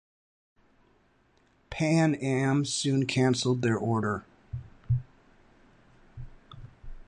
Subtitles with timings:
[1.69, 4.25] Pan Am soon canceled their order.